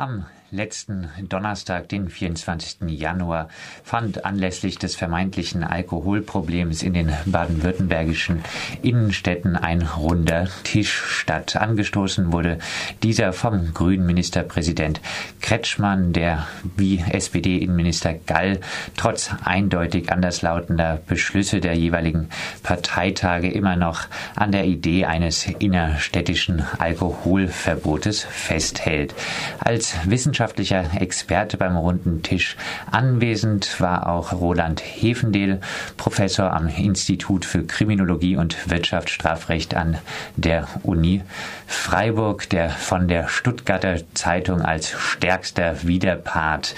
[0.00, 2.88] Am letzten Donnerstag, den 24.
[2.88, 3.48] Januar,
[3.82, 8.44] fand anlässlich des vermeintlichen Alkoholproblems in den baden-württembergischen
[8.82, 11.56] Innenstädten ein runder Tisch statt.
[11.56, 12.58] Angestoßen wurde
[13.02, 15.00] dieser vom grünen Ministerpräsident
[15.40, 16.46] Kretschmann, der
[16.76, 18.60] wie SPD-Innenminister Gall
[18.96, 22.28] trotz eindeutig anderslautender Beschlüsse der jeweiligen
[22.62, 24.06] Parteitage immer noch
[24.36, 29.14] an der Idee eines innerstädtischen Alkoholverbotes festhält.
[29.58, 32.56] Als wissenschaftlicher Experte beim runden Tisch
[32.90, 35.60] anwesend war auch Roland Hefendel,
[35.96, 39.98] Professor am Institut für Kriminologie und Wirtschaftsstrafrecht an
[40.36, 41.22] der Uni
[41.66, 46.74] Freiburg, der von der Stuttgarter Zeitung als stärkster Widerpart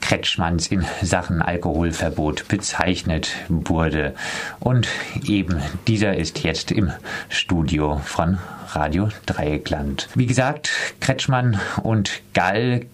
[0.00, 4.14] Kretschmanns in Sachen Alkoholverbot bezeichnet wurde.
[4.60, 4.88] Und
[5.26, 6.90] eben dieser ist jetzt im
[7.28, 8.38] Studio von
[8.74, 10.08] Radio Dreieckland.
[10.14, 12.86] Wie gesagt, Kretschmann und Gall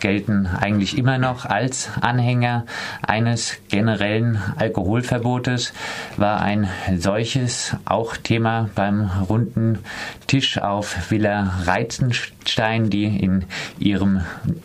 [0.00, 2.66] gelten eigentlich immer noch als Anhänger
[3.02, 5.72] eines generellen Alkoholverbotes.
[6.16, 9.78] War ein solches auch Thema beim runden
[10.26, 13.44] Tisch auf Villa Reizenstein, die in
[13.78, 14.20] ihrem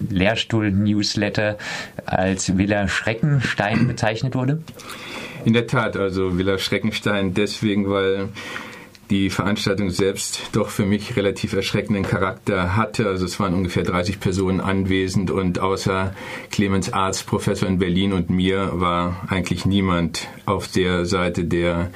[0.10, 1.58] Lehrstuhl-Newsletter
[2.06, 4.62] als Villa Schreckenstein bezeichnet wurde?
[5.46, 8.30] In der Tat, also Villa Schreckenstein deswegen, weil
[9.10, 13.08] die Veranstaltung selbst doch für mich relativ erschreckenden Charakter hatte.
[13.08, 16.14] Also es waren ungefähr 30 Personen anwesend und außer
[16.52, 21.90] Clemens Arzt, Professor in Berlin und mir war eigentlich niemand auf der Seite der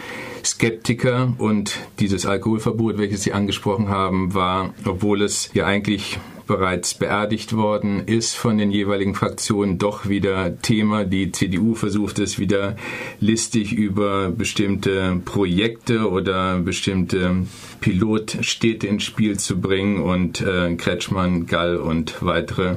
[0.45, 7.55] Skeptiker und dieses Alkoholverbot, welches Sie angesprochen haben, war, obwohl es ja eigentlich bereits beerdigt
[7.55, 11.05] worden ist von den jeweiligen Fraktionen, doch wieder Thema.
[11.05, 12.75] Die CDU versucht es wieder
[13.19, 17.45] listig über bestimmte Projekte oder bestimmte
[17.79, 22.75] Pilotstädte ins Spiel zu bringen und äh, Kretschmann, Gall und weitere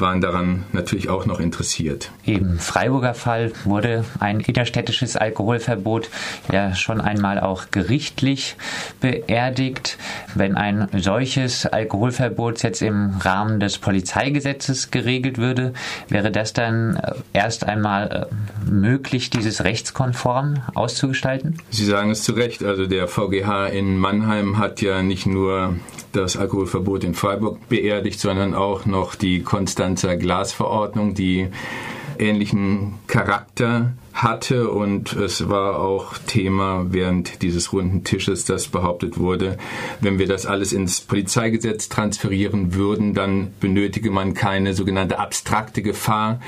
[0.00, 2.10] waren daran natürlich auch noch interessiert.
[2.24, 6.08] Im Freiburger Fall wurde ein innerstädtisches Alkoholverbot
[6.52, 8.56] ja schon einmal auch gerichtlich
[9.00, 9.98] beerdigt.
[10.34, 15.72] Wenn ein solches Alkoholverbot jetzt im Rahmen des Polizeigesetzes geregelt würde,
[16.08, 21.58] wäre das dann äh, erst einmal äh, möglich, dieses rechtskonform auszugestalten?
[21.70, 22.62] Sie sagen es zu Recht.
[22.62, 25.76] Also der VGH in Mannheim hat ja nicht nur
[26.12, 29.42] das Alkoholverbot in Freiburg beerdigt, sondern auch noch die
[29.86, 31.46] Konstanzer Glasverordnung, die
[32.18, 34.68] ähnlichen Charakter hatte.
[34.70, 39.58] Und es war auch Thema während dieses runden Tisches, das behauptet wurde,
[40.00, 46.40] wenn wir das alles ins Polizeigesetz transferieren würden, dann benötige man keine sogenannte abstrakte Gefahr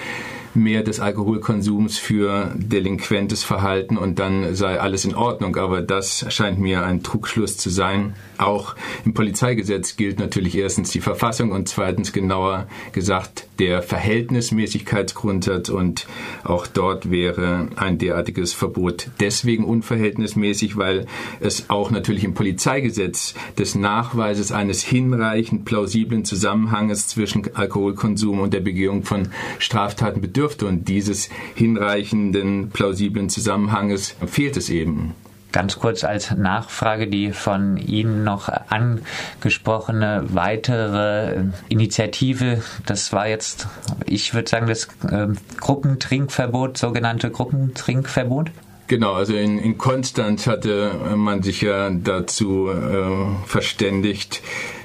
[0.59, 5.57] mehr des Alkoholkonsums für delinquentes Verhalten und dann sei alles in Ordnung.
[5.57, 8.15] Aber das scheint mir ein Trugschluss zu sein.
[8.37, 8.75] Auch
[9.05, 16.07] im Polizeigesetz gilt natürlich erstens die Verfassung und zweitens genauer gesagt der Verhältnismäßigkeitsgrundsatz und
[16.45, 21.07] auch dort wäre ein derartiges Verbot deswegen unverhältnismäßig, weil
[21.41, 28.61] es auch natürlich im Polizeigesetz des Nachweises eines hinreichend plausiblen Zusammenhanges zwischen Alkoholkonsum und der
[28.61, 35.15] Begehung von Straftaten bedürfte und dieses hinreichenden plausiblen Zusammenhanges fehlt es eben.
[35.51, 43.67] Ganz kurz als Nachfrage die von Ihnen noch angesprochene weitere Initiative, das war jetzt,
[44.05, 48.51] ich würde sagen, das äh, Gruppentrinkverbot, sogenannte Gruppentrinkverbot?
[48.89, 54.43] Genau, also in, in Konstanz hatte man sich ja dazu äh, verständigt,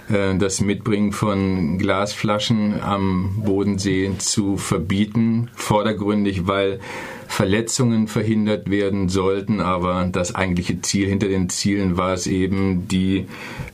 [0.09, 6.79] das Mitbringen von Glasflaschen am Bodensee zu verbieten, vordergründig, weil
[7.27, 13.25] Verletzungen verhindert werden sollten, aber das eigentliche Ziel hinter den Zielen war es eben, die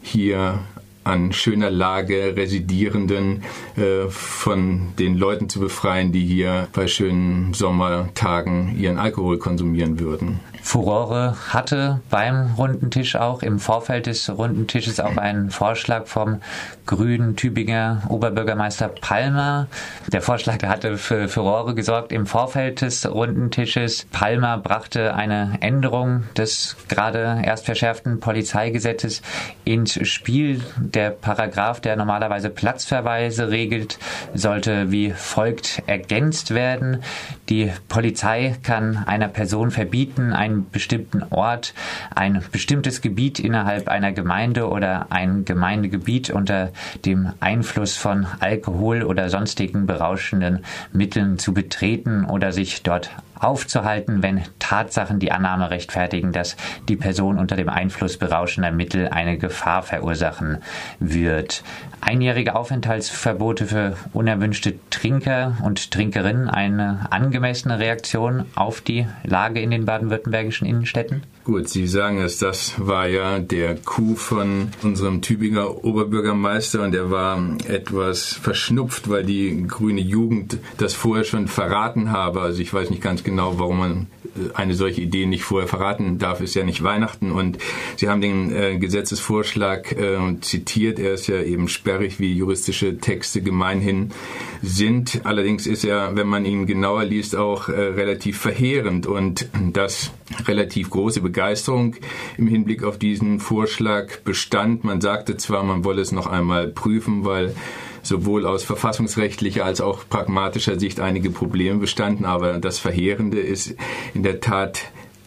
[0.01, 0.59] hier
[1.03, 3.43] an schöner Lage residierenden
[3.75, 10.39] äh, von den Leuten zu befreien, die hier bei schönen Sommertagen ihren Alkohol konsumieren würden.
[10.61, 16.41] Furore hatte beim runden Tisch auch im Vorfeld des runden Tisches auch einen Vorschlag vom
[16.85, 19.67] grünen Tübinger Oberbürgermeister Palmer.
[20.11, 24.05] Der Vorschlag hatte für Furore gesorgt im Vorfeld des runden Tisches.
[24.11, 29.21] Palmer brachte eine Änderung des gerade erst verschärften Polizeigesetzes
[29.65, 30.61] ins Spiel.
[30.77, 33.99] Der Paragraph, der normalerweise Platzverweise regelt,
[34.33, 37.03] sollte wie folgt ergänzt werden.
[37.49, 41.73] Die Polizei kann einer Person verbieten, einen bestimmten Ort,
[42.15, 46.71] ein bestimmtes Gebiet innerhalb einer Gemeinde oder ein Gemeindegebiet unter
[47.05, 54.43] dem Einfluss von Alkohol oder sonstigen berauschenden Mitteln zu betreten oder sich dort aufzuhalten, wenn
[54.59, 56.57] Tatsachen die Annahme rechtfertigen, dass
[56.87, 60.59] die Person unter dem Einfluss berauschender Mittel eine Gefahr verursachen
[60.99, 61.63] wird.
[62.01, 69.85] Einjährige Aufenthaltsverbote für unerwünschte Trinker und Trinkerinnen eine angemessene Reaktion auf die Lage in den
[69.85, 71.23] baden-württembergischen Innenstädten?
[71.45, 77.11] Gut, Sie sagen es, das war ja der Coup von unserem Tübinger Oberbürgermeister und er
[77.11, 82.41] war etwas verschnupft, weil die grüne Jugend das vorher schon verraten habe.
[82.41, 86.19] Also ich weiß nicht ganz genau, warum man äh, eine solche Idee nicht vorher verraten
[86.19, 87.31] darf, ist ja nicht Weihnachten.
[87.31, 87.57] Und
[87.95, 93.41] Sie haben den äh, Gesetzesvorschlag äh, zitiert, er ist ja eben sperrig, wie juristische Texte
[93.41, 94.11] gemeinhin
[94.61, 95.21] sind.
[95.23, 100.11] Allerdings ist er, wenn man ihn genauer liest, auch äh, relativ verheerend und das
[100.47, 101.95] relativ große Begeisterung
[102.37, 104.83] im Hinblick auf diesen Vorschlag bestand.
[104.83, 107.55] Man sagte zwar, man wolle es noch einmal prüfen, weil
[108.01, 113.75] sowohl aus verfassungsrechtlicher als auch pragmatischer Sicht einige Probleme bestanden, aber das Verheerende ist
[114.13, 114.81] in der Tat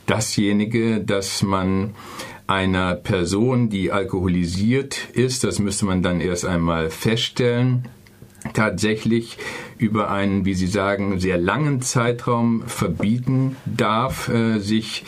[0.07, 1.95] dasjenige, dass man
[2.47, 7.89] einer Person, die alkoholisiert ist, das müsste man dann erst einmal feststellen,
[8.53, 9.39] tatsächlich
[9.79, 15.05] über einen, wie Sie sagen, sehr langen Zeitraum verbieten darf, äh, sich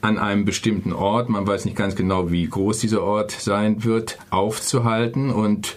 [0.00, 4.18] an einem bestimmten Ort, man weiß nicht ganz genau, wie groß dieser Ort sein wird,
[4.28, 5.30] aufzuhalten.
[5.30, 5.76] Und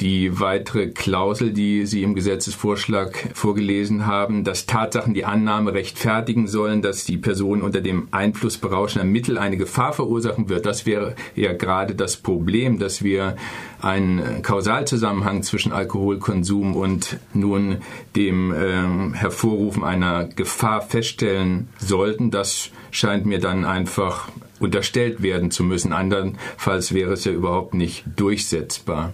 [0.00, 6.82] die weitere Klausel, die Sie im Gesetzesvorschlag vorgelesen haben, dass Tatsachen die Annahme rechtfertigen sollen,
[6.82, 10.66] dass die Person unter dem Einfluss berauschender Mittel eine Gefahr verursachen wird.
[10.66, 13.36] Das wäre ja gerade das Problem, dass wir
[13.80, 17.78] einen Kausalzusammenhang zwischen Alkoholkonsum und nun
[18.16, 22.30] dem äh, Hervorrufen einer Gefahr feststellen sollten.
[22.30, 25.92] Das scheint mir dann einfach unterstellt werden zu müssen.
[25.92, 29.12] Andernfalls wäre es ja überhaupt nicht durchsetzbar.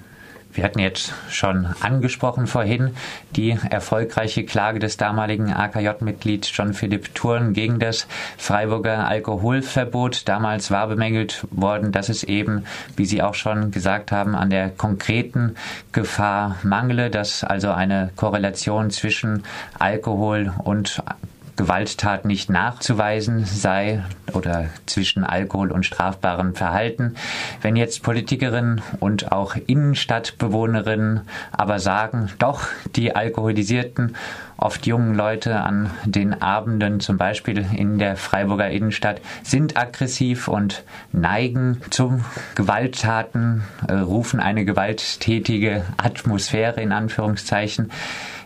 [0.53, 2.97] Wir hatten jetzt schon angesprochen vorhin
[3.37, 10.29] die erfolgreiche Klage des damaligen AKJ-Mitglieds John Philipp Thurn gegen das Freiburger Alkoholverbot.
[10.29, 12.65] Damals war bemängelt worden, dass es eben,
[12.97, 15.55] wie Sie auch schon gesagt haben, an der konkreten
[15.93, 19.45] Gefahr mangle, dass also eine Korrelation zwischen
[19.79, 21.01] Alkohol und
[21.61, 24.03] Gewalttat nicht nachzuweisen sei
[24.33, 27.17] oder zwischen Alkohol und strafbarem Verhalten.
[27.61, 31.21] Wenn jetzt Politikerinnen und auch Innenstadtbewohnerinnen
[31.53, 32.63] aber sagen, doch,
[32.97, 34.17] die alkoholisierten,
[34.57, 40.83] oft jungen Leute an den Abenden, zum Beispiel in der Freiburger Innenstadt, sind aggressiv und
[41.13, 42.25] neigen zu
[42.55, 47.91] Gewalttaten, äh, rufen eine gewalttätige Atmosphäre in Anführungszeichen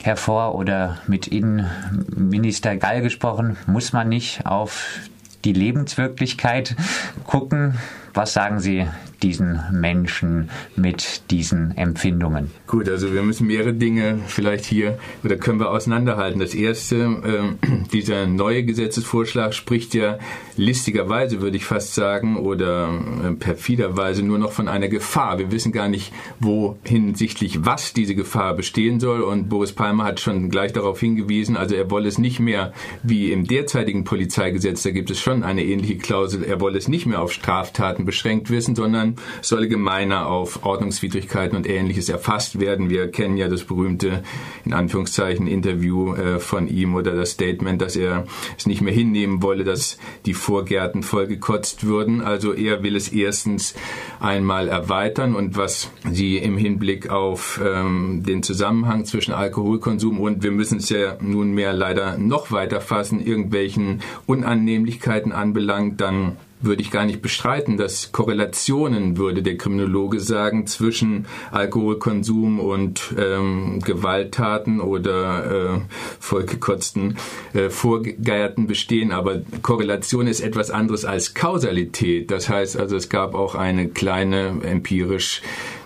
[0.05, 5.01] hervor oder mit Innenminister Gall gesprochen, muss man nicht auf
[5.45, 6.77] die Lebenswirklichkeit
[7.25, 7.79] gucken.
[8.13, 8.87] Was sagen Sie
[9.25, 12.51] diesen Menschen mit diesen Empfindungen?
[12.67, 16.41] Gut, also wir müssen mehrere Dinge vielleicht hier oder können wir auseinanderhalten.
[16.41, 20.19] Das erste, äh, dieser neue Gesetzesvorschlag spricht ja
[20.57, 22.91] listigerweise, würde ich fast sagen, oder
[23.25, 25.39] äh, perfiderweise nur noch von einer Gefahr.
[25.39, 29.23] Wir wissen gar nicht, wo hinsichtlich was diese Gefahr bestehen soll.
[29.23, 32.73] Und Boris Palmer hat schon gleich darauf hingewiesen, also er wolle es nicht mehr
[33.03, 37.07] wie im derzeitigen Polizeigesetz, da gibt es schon eine ähnliche Klausel, er wolle es nicht
[37.07, 42.91] mehr auf Straftaten beschränkt wissen, sondern soll gemeiner auf Ordnungswidrigkeiten und ähnliches erfasst werden.
[42.91, 44.23] Wir kennen ja das berühmte,
[44.65, 48.27] in Anführungszeichen, Interview äh, von ihm oder das Statement, dass er
[48.57, 52.21] es nicht mehr hinnehmen wolle, dass die Vorgärten vollgekotzt würden.
[52.21, 53.75] Also er will es erstens
[54.21, 60.51] einmal erweitern und was Sie im Hinblick auf ähm, den Zusammenhang zwischen Alkoholkonsum und wir
[60.51, 67.05] müssen es ja nunmehr leider noch weiter fassen, irgendwelchen Unannehmlichkeiten anbelangt, dann würde ich gar
[67.05, 75.81] nicht bestreiten, dass Korrelationen, würde der Kriminologe sagen, zwischen Alkoholkonsum und ähm, Gewalttaten oder äh,
[76.19, 77.17] vollgekotzten
[77.53, 79.13] äh, Vorgeierten bestehen.
[79.13, 82.31] Aber Korrelation ist etwas anderes als Kausalität.
[82.31, 85.43] Das heißt also, es gab auch eine kleine empirisch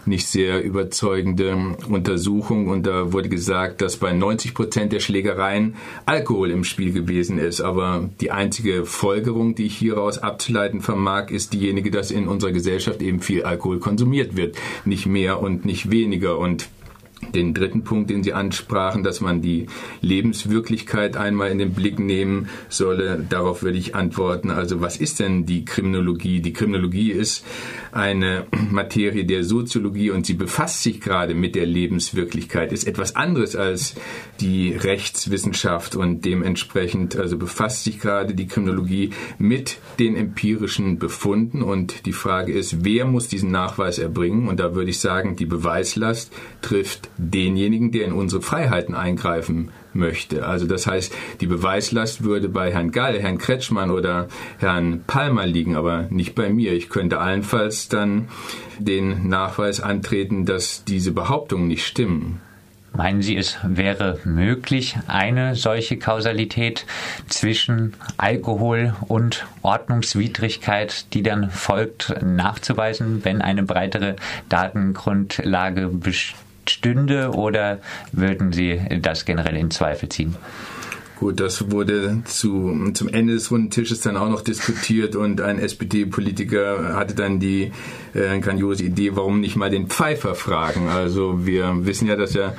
[0.09, 6.51] nicht sehr überzeugende Untersuchung und da wurde gesagt, dass bei 90 Prozent der Schlägereien Alkohol
[6.51, 7.61] im Spiel gewesen ist.
[7.61, 13.03] Aber die einzige Folgerung, die ich hieraus abzuleiten vermag, ist diejenige, dass in unserer Gesellschaft
[13.03, 14.57] eben viel Alkohol konsumiert wird.
[14.85, 16.39] Nicht mehr und nicht weniger.
[16.39, 16.69] Und
[17.35, 19.67] den dritten Punkt, den Sie ansprachen, dass man die
[20.01, 24.51] Lebenswirklichkeit einmal in den Blick nehmen solle, darauf würde ich antworten.
[24.51, 26.41] Also was ist denn die Kriminologie?
[26.41, 27.45] Die Kriminologie ist
[27.93, 33.57] eine Materie der Soziologie und sie befasst sich gerade mit der Lebenswirklichkeit, ist etwas anderes
[33.57, 33.95] als
[34.41, 42.07] die Rechtswissenschaft und dementsprechend also befasst sich gerade die Kriminologie mit den empirischen Befunden und
[42.07, 44.49] die Frage ist, wer muss diesen Nachweis erbringen?
[44.49, 46.33] Und da würde ich sagen, die Beweislast
[46.63, 50.47] trifft denjenigen, der in unsere Freiheiten eingreifen möchte.
[50.47, 55.77] Also das heißt, die Beweislast würde bei Herrn Gall, Herrn Kretschmann oder Herrn Palmer liegen,
[55.77, 56.73] aber nicht bei mir.
[56.73, 58.29] Ich könnte allenfalls dann
[58.79, 62.41] den Nachweis antreten, dass diese Behauptungen nicht stimmen.
[62.99, 66.87] Meinen Sie, es wäre möglich, eine solche Kausalität
[67.29, 74.17] zwischen Alkohol und Ordnungswidrigkeit, die dann folgt, nachzuweisen, wenn eine breitere
[74.49, 75.91] Datengrundlage
[76.69, 77.81] bestünde, oder
[78.13, 80.37] würden Sie das generell in Zweifel ziehen?
[81.19, 85.59] Gut, das wurde zu, zum Ende des runden Tisches dann auch noch diskutiert und ein
[85.59, 87.73] SPD-Politiker hatte dann die
[88.15, 90.89] äh, grandiose Idee, warum nicht mal den Pfeifer fragen.
[90.89, 92.55] Also wir wissen ja, dass er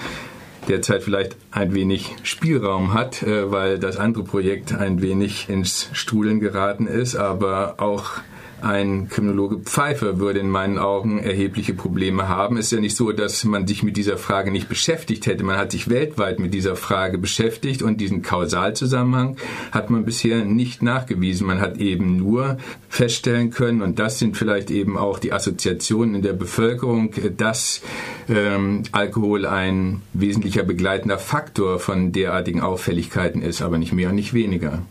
[0.68, 6.42] derzeit vielleicht ein wenig Spielraum hat, äh, weil das andere Projekt ein wenig ins Strudeln
[6.42, 8.20] geraten ist, aber auch
[8.62, 12.58] ein Kriminologe Pfeiffer würde in meinen Augen erhebliche Probleme haben.
[12.58, 15.44] Es ist ja nicht so, dass man sich mit dieser Frage nicht beschäftigt hätte.
[15.44, 19.38] Man hat sich weltweit mit dieser Frage beschäftigt und diesen Kausalzusammenhang
[19.72, 21.48] hat man bisher nicht nachgewiesen.
[21.48, 22.58] Man hat eben nur
[22.90, 27.82] feststellen können, und das sind vielleicht eben auch die Assoziationen in der Bevölkerung, dass
[28.28, 34.34] ähm, Alkohol ein wesentlicher begleitender Faktor von derartigen Auffälligkeiten ist, aber nicht mehr und nicht
[34.34, 34.84] weniger.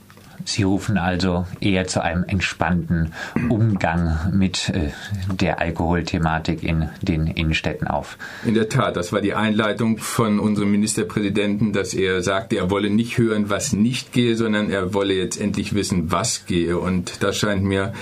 [0.48, 3.12] Sie rufen also eher zu einem entspannten
[3.50, 4.92] Umgang mit äh,
[5.30, 8.16] der Alkoholthematik in den Innenstädten auf.
[8.46, 12.88] In der Tat, das war die Einleitung von unserem Ministerpräsidenten, dass er sagte, er wolle
[12.88, 16.78] nicht hören, was nicht gehe, sondern er wolle jetzt endlich wissen, was gehe.
[16.78, 17.92] Und das scheint mir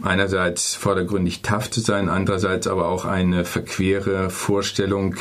[0.00, 5.16] einerseits vordergründig tough zu sein, andererseits aber auch eine verquere Vorstellung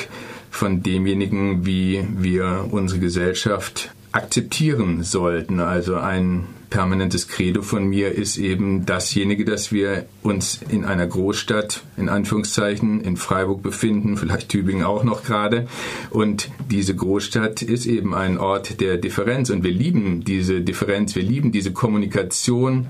[0.51, 5.59] von demjenigen, wie wir unsere Gesellschaft akzeptieren sollten.
[5.59, 11.83] Also ein permanentes Credo von mir ist eben dasjenige, dass wir uns in einer Großstadt,
[11.97, 15.67] in Anführungszeichen, in Freiburg befinden, vielleicht Tübingen auch noch gerade.
[16.09, 19.49] Und diese Großstadt ist eben ein Ort der Differenz.
[19.49, 22.87] Und wir lieben diese Differenz, wir lieben diese Kommunikation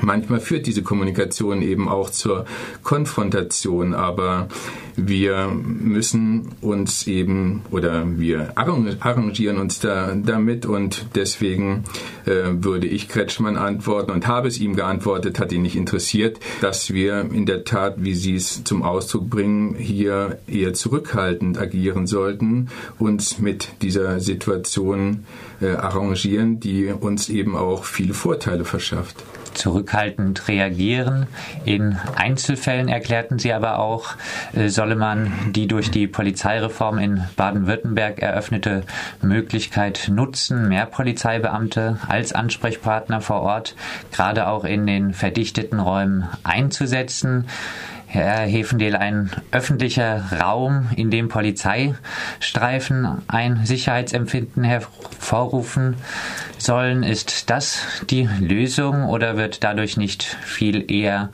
[0.00, 2.46] Manchmal führt diese Kommunikation eben auch zur
[2.82, 4.48] Konfrontation, aber
[4.96, 11.84] wir müssen uns eben oder wir arrangieren uns da damit und deswegen
[12.26, 16.92] äh, würde ich Kretschmann antworten und habe es ihm geantwortet, hat ihn nicht interessiert, dass
[16.92, 22.68] wir in der Tat, wie Sie es zum Ausdruck bringen, hier eher zurückhaltend agieren sollten,
[22.98, 25.24] uns mit dieser Situation
[25.60, 29.24] äh, arrangieren, die uns eben auch viele Vorteile verschafft
[29.54, 31.26] zurückhaltend reagieren.
[31.64, 34.14] In Einzelfällen erklärten sie aber auch,
[34.52, 38.82] äh, solle man die durch die Polizeireform in Baden-Württemberg eröffnete
[39.22, 43.74] Möglichkeit nutzen, mehr Polizeibeamte als Ansprechpartner vor Ort,
[44.12, 47.46] gerade auch in den verdichteten Räumen einzusetzen.
[48.14, 55.96] Herr Hefendel, ein öffentlicher Raum, in dem Polizeistreifen ein Sicherheitsempfinden hervorrufen
[56.56, 57.80] sollen, ist das
[58.10, 61.30] die Lösung oder wird dadurch nicht viel eher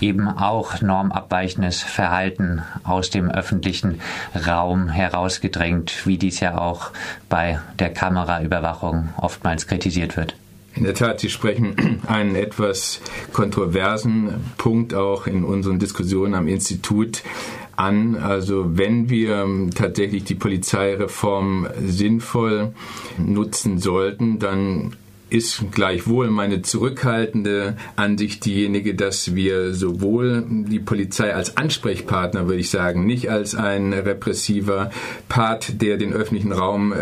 [0.00, 4.00] eben auch normabweichendes Verhalten aus dem öffentlichen
[4.34, 6.90] Raum herausgedrängt, wie dies ja auch
[7.28, 10.34] bei der Kameraüberwachung oftmals kritisiert wird?
[10.76, 13.00] In der Tat, Sie sprechen einen etwas
[13.32, 17.22] kontroversen Punkt auch in unseren Diskussionen am Institut
[17.76, 18.16] an.
[18.16, 22.72] Also wenn wir tatsächlich die Polizeireform sinnvoll
[23.18, 24.96] nutzen sollten, dann
[25.30, 32.70] ist gleichwohl meine zurückhaltende Ansicht diejenige, dass wir sowohl die Polizei als Ansprechpartner, würde ich
[32.70, 34.90] sagen, nicht als ein repressiver
[35.28, 36.96] Part, der den öffentlichen Raum äh,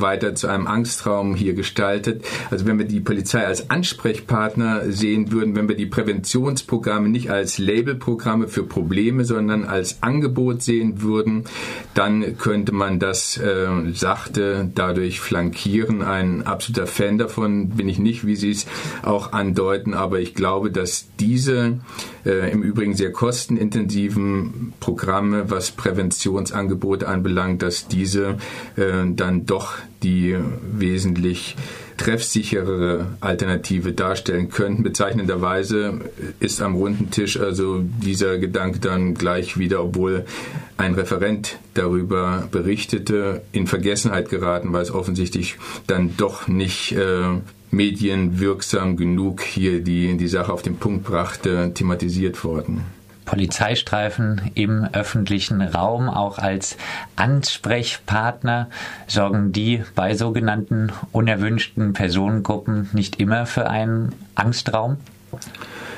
[0.00, 2.24] weiter zu einem Angstraum hier gestaltet.
[2.50, 7.58] Also wenn wir die Polizei als Ansprechpartner sehen würden, wenn wir die Präventionsprogramme nicht als
[7.58, 11.44] Labelprogramme für Probleme, sondern als Angebot sehen würden,
[11.94, 16.02] dann könnte man das äh, sachte dadurch flankieren.
[16.02, 18.66] Ein absoluter Fan davon bin ich nicht, wie Sie es
[19.02, 21.80] auch andeuten, aber ich glaube, dass diese
[22.24, 28.36] äh, im Übrigen sehr kostenintensiven Programme, was Präventionsangebote anbelangt, dass diese
[28.76, 30.36] äh, dann doch die
[30.72, 31.56] wesentlich
[32.02, 34.82] treffsicherere Alternative darstellen könnten.
[34.82, 36.00] Bezeichnenderweise
[36.40, 40.24] ist am runden Tisch also dieser Gedanke dann gleich wieder, obwohl
[40.76, 47.22] ein Referent darüber berichtete, in Vergessenheit geraten, weil es offensichtlich dann doch nicht äh,
[47.70, 52.84] medienwirksam genug hier die, die Sache auf den Punkt brachte, thematisiert worden.
[53.32, 56.76] Polizeistreifen im öffentlichen Raum auch als
[57.16, 58.68] Ansprechpartner
[59.06, 64.98] sorgen die bei sogenannten unerwünschten Personengruppen nicht immer für einen Angstraum?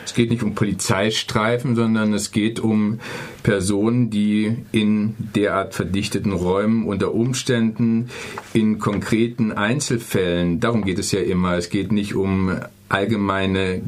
[0.05, 3.00] Es geht nicht um Polizeistreifen, sondern es geht um
[3.43, 8.11] Personen, die in derart verdichteten Räumen unter Umständen
[8.53, 13.83] in konkreten Einzelfällen, darum geht es ja immer, es geht nicht um allgemeine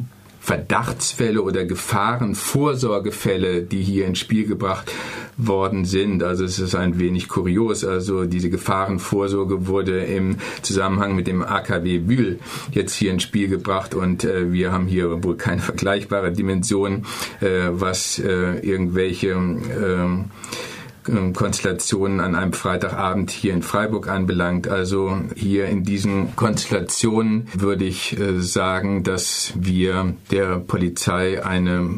[0.47, 4.93] Verdachtsfälle oder Gefahren, Vorsorgefälle, die hier ins Spiel gebracht
[5.35, 6.23] worden sind.
[6.23, 7.83] Also es ist ein wenig kurios.
[7.83, 12.39] Also diese Gefahrenvorsorge wurde im Zusammenhang mit dem AKW Bühl
[12.71, 17.05] jetzt hier ins Spiel gebracht und äh, wir haben hier wohl keine vergleichbare Dimension,
[17.41, 20.31] äh, was äh, irgendwelche äh, ähm,
[21.33, 24.67] Konstellationen an einem Freitagabend hier in Freiburg anbelangt.
[24.67, 31.89] Also hier in diesen Konstellationen würde ich äh, sagen, dass wir der Polizei eine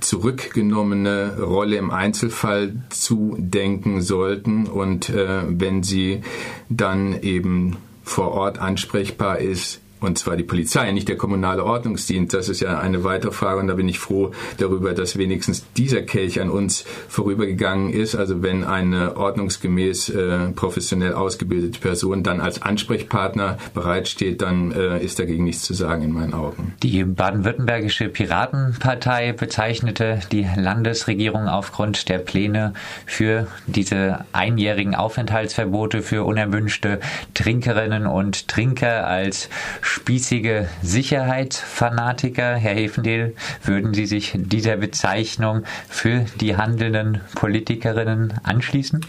[0.00, 6.22] zurückgenommene Rolle im Einzelfall zudenken sollten und äh, wenn sie
[6.68, 12.34] dann eben vor Ort ansprechbar ist, und zwar die Polizei, nicht der kommunale Ordnungsdienst.
[12.34, 16.02] Das ist ja eine weitere Frage und da bin ich froh darüber, dass wenigstens dieser
[16.02, 18.14] Kelch an uns vorübergegangen ist.
[18.14, 25.18] Also wenn eine ordnungsgemäß äh, professionell ausgebildete Person dann als Ansprechpartner bereitsteht, dann äh, ist
[25.18, 26.74] dagegen nichts zu sagen in meinen Augen.
[26.82, 32.74] Die baden-württembergische Piratenpartei bezeichnete die Landesregierung aufgrund der Pläne
[33.06, 37.00] für diese einjährigen Aufenthaltsverbote für unerwünschte
[37.34, 39.48] Trinkerinnen und Trinker als
[39.86, 42.56] spießige Sicherheitsfanatiker.
[42.56, 49.00] Herr Hefendel, würden Sie sich dieser Bezeichnung für die handelnden Politikerinnen anschließen?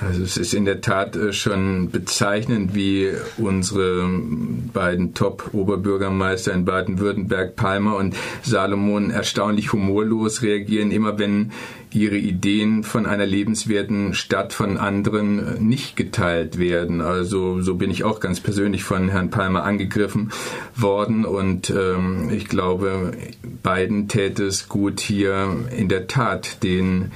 [0.00, 4.08] Also es ist in der Tat äh, schon bezeichnend, wie unsere
[4.72, 11.52] beiden Top-Oberbürgermeister in Baden-Württemberg, Palmer und Salomon, erstaunlich humorlos reagieren, immer wenn
[11.92, 17.00] ihre Ideen von einer lebenswerten Stadt von anderen äh, nicht geteilt werden.
[17.00, 20.30] Also so bin ich auch ganz persönlich von Herrn Palmer angegriffen
[20.76, 23.12] worden und ähm, ich glaube,
[23.62, 27.12] beiden täte es gut, hier in der Tat den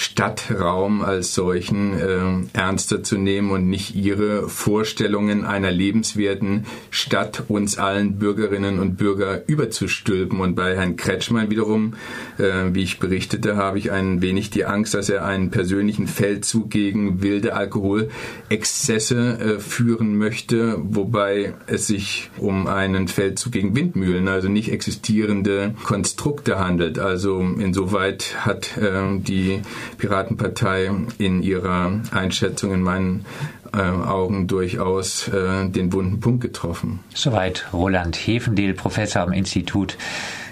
[0.00, 7.76] Stadtraum als solchen äh, ernster zu nehmen und nicht ihre Vorstellungen einer lebenswerten Stadt uns
[7.76, 10.40] allen Bürgerinnen und Bürger überzustülpen.
[10.40, 11.96] Und bei Herrn Kretschmann wiederum,
[12.38, 16.70] äh, wie ich berichtete, habe ich ein wenig die Angst, dass er einen persönlichen Feldzug
[16.70, 24.48] gegen wilde Alkoholexzesse äh, führen möchte, wobei es sich um einen Feldzug gegen Windmühlen, also
[24.48, 26.98] nicht existierende Konstrukte handelt.
[26.98, 29.60] Also insoweit hat äh, die
[29.98, 33.24] Piratenpartei in ihrer Einschätzung in meinen
[33.72, 37.00] äh, Augen durchaus äh, den wunden Punkt getroffen.
[37.14, 39.96] Soweit Roland Hefendehl, Professor am Institut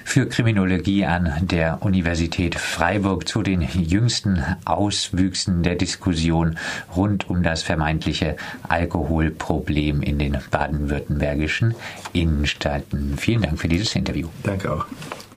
[0.09, 6.57] für Kriminologie an der Universität Freiburg zu den jüngsten Auswüchsen der Diskussion
[6.96, 11.74] rund um das vermeintliche Alkoholproblem in den baden-württembergischen
[12.14, 13.18] Innenstädten.
[13.18, 14.29] Vielen Dank für dieses Interview.
[14.44, 14.87] Danke auch.